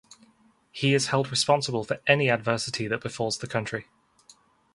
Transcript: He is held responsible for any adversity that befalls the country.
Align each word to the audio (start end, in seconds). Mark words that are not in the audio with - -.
He 0.71 0.95
is 0.95 1.09
held 1.09 1.29
responsible 1.29 1.83
for 1.83 1.99
any 2.07 2.27
adversity 2.31 2.87
that 2.87 3.01
befalls 3.03 3.37
the 3.37 3.45
country. 3.45 3.85